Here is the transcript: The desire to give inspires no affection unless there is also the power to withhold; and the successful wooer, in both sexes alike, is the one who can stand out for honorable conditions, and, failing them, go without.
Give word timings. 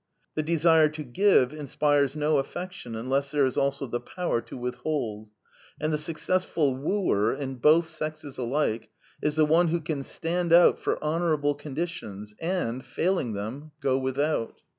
The 0.33 0.41
desire 0.41 0.89
to 0.89 1.03
give 1.03 1.53
inspires 1.53 2.15
no 2.15 2.37
affection 2.37 2.95
unless 2.95 3.29
there 3.29 3.45
is 3.45 3.55
also 3.55 3.85
the 3.85 3.99
power 3.99 4.41
to 4.41 4.57
withhold; 4.57 5.29
and 5.79 5.93
the 5.93 5.97
successful 5.99 6.73
wooer, 6.75 7.35
in 7.35 7.57
both 7.57 7.87
sexes 7.87 8.39
alike, 8.39 8.89
is 9.21 9.35
the 9.35 9.45
one 9.45 9.67
who 9.67 9.79
can 9.79 10.01
stand 10.01 10.51
out 10.51 10.79
for 10.79 10.97
honorable 11.03 11.53
conditions, 11.53 12.33
and, 12.41 12.83
failing 12.83 13.33
them, 13.33 13.73
go 13.79 13.95
without. 13.95 14.61